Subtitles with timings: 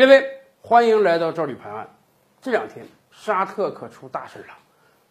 [0.00, 0.24] 各位，
[0.62, 1.86] 欢迎来到赵吕拍案。
[2.40, 4.54] 这两天沙特可出大事了，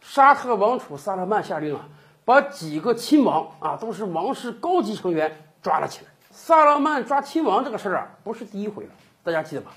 [0.02, 1.88] 沙特王储萨勒曼下令啊，
[2.26, 5.32] 把几个亲王啊，都是王室高级成员
[5.62, 6.12] 抓了起来。
[6.32, 8.90] 萨勒曼抓亲王这个事儿啊，不是第一回了，
[9.22, 9.74] 大家记得吧？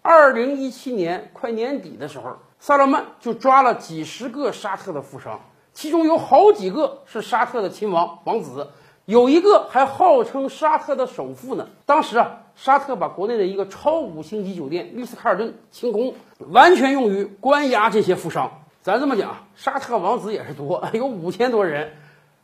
[0.00, 5.38] 二零一七年快年底的时候，萨勒曼就抓了几十个沙特的富商，
[5.74, 8.66] 其中有好几个是沙特的亲王王子，
[9.04, 11.68] 有一个还号称沙特的首富呢。
[11.84, 12.40] 当时啊。
[12.56, 18.62] 沙特把国内的一个超五星级酒店丽思卡尔顿清空，完全用于关押这些富商。
[18.80, 21.92] 咱这么讲，沙特王子也是多，有五千多人，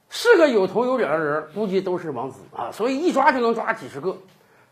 [0.08, 2.70] 是个有头有脸的人，估计都是王子啊。
[2.72, 4.16] 所以一抓就能抓几十个。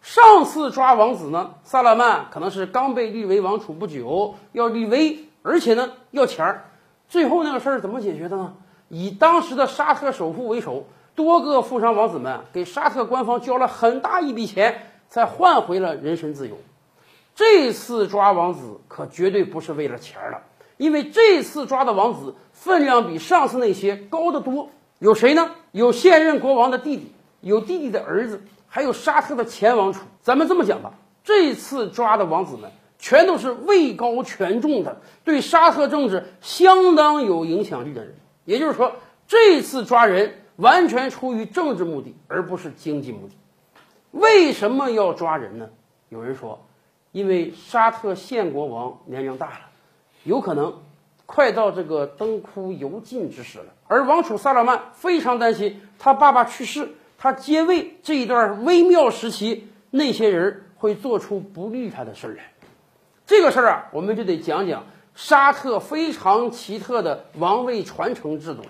[0.01, 6.65] 上次抓王子呢，萨勒曼可能是刚被立为王储不久，要立威，而且呢要钱儿。
[7.09, 8.55] 最后那个事儿怎么解决的呢？
[8.89, 14.83] 以当时的沙特首富为首，多个富商王子们给沙特官方交了很大一笔钱。
[15.09, 16.59] 才换回了人身自由。
[17.35, 20.43] 这次抓王子可绝对不是为了钱了，
[20.77, 24.71] 因为这次抓的王子分量比上次那些高得多。
[24.99, 25.55] 有谁呢？
[25.71, 30.01] 有现任国王的弟弟，有弟弟的儿子，还有沙特的前王储。
[30.23, 38.17] 咱们这么讲吧，这次抓的王子们全都是位高权重的，对沙特政治相当有影响力的人。
[38.45, 38.97] 也就是说，
[39.29, 43.35] 这次抓人完全出于政治目的，而不是经济目的。
[44.11, 45.69] 为什么要抓人呢？
[46.09, 46.65] 有人说，
[47.13, 49.61] 因为沙特现国王年龄大了，
[50.25, 50.81] 有可能
[51.27, 53.67] 快到这个灯枯油尽之时了。
[53.87, 62.53] 而王储萨勒曼非常担心他爸爸去世，他接位这一段微妙时期，那些人会做出不利他的事儿来。
[63.27, 64.85] 这个事儿啊，我们就得讲讲
[65.15, 68.69] 沙特非常奇特的王位传承制度了。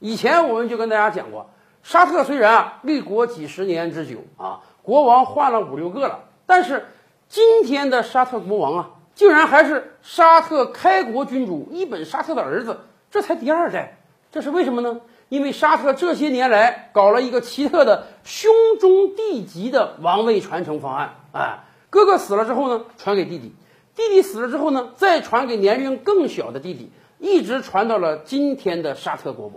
[0.00, 1.48] 以前我们就跟大家讲过。
[1.86, 6.84] 沙特虽然啊立国几十年之久啊，国王换了五六个了，但是
[7.28, 12.80] 今天的沙特国王啊，竟然还是沙特开国君主伊本沙特的儿子，
[13.12, 13.98] 这才第二代，
[14.32, 15.00] 这是为什么呢？
[15.28, 18.50] 因为沙特这些年来搞了一个奇特的兄
[18.80, 23.54] 终弟及的王位传承方案，哎，哥哥死了之后呢，传给弟弟，
[23.94, 26.90] 弟弟死了之后呢，再传给年龄更小的弟弟，
[27.20, 29.54] 一直传到了今天的沙特国王。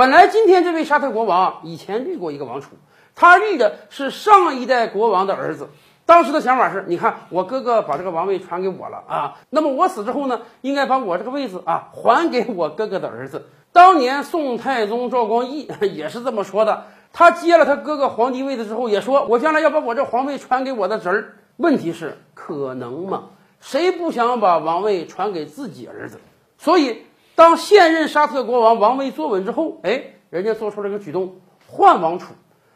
[0.00, 2.68] 本来今天这位沙特国王以前立过一个王储，
[3.14, 5.68] 他立的是上一代国王的儿子。
[6.06, 13.44] 当时的想法是，你看我哥哥把这个王位传给我了啊，那么我死之后呢，应该把我这个位子啊还给我哥哥的儿子。
[13.72, 21.34] 当年宋太宗赵光义 也是这么说的，他接了他哥哥皇帝位子之后，也说我将来要把我这皇位传给我的侄儿。
[21.58, 23.24] 问题是可能吗？
[23.60, 26.18] 谁不想把王位传给自己儿子？
[26.56, 27.02] 所以。
[27.40, 31.36] 当现任沙特国王王位坐稳之后，哎，人家做出了一个举动，
[31.66, 32.34] 换王储，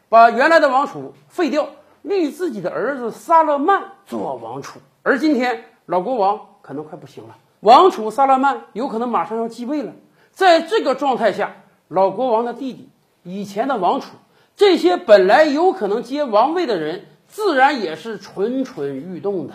[0.09, 1.67] 把原来的王储废掉，
[2.01, 4.79] 立自己的儿子萨勒曼做王储。
[5.03, 9.93] 而今天老国王可能快不行了，王储萨勒曼有可能马上要继位了。
[10.31, 12.89] 在这个状态下，老国王的弟弟、
[13.21, 14.15] 以前的王储，
[14.55, 19.53] 这些本来有可能接王位的人，自然也是蠢蠢欲动的。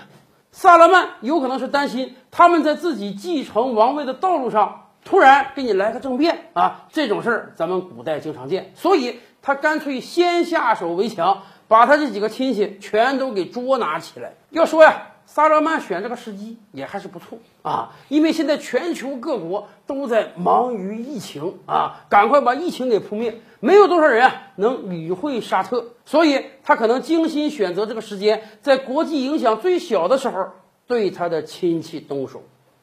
[0.53, 4.87] 萨勒曼有可能是担心他们在自己继承王位的道路上。
[5.05, 6.87] 突然给你来个政变啊！
[6.93, 14.35] 这种事儿咱们古代经常见，所以他干脆先下手为强，把他这几个亲戚全都给捉拿起来。
[14.51, 30.49] 要说呀，萨勒曼选这个时机也还是不错啊，因为现在全球各国都在忙于疫情啊，赶快把疫情给扑灭，没有多少人能理会沙特，所以他可能精心选择这个时间，在国际影响最小的时候
[30.87, 32.43] 对他的亲戚动手。